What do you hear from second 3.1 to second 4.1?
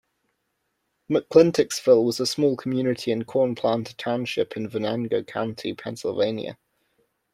in Cornplanter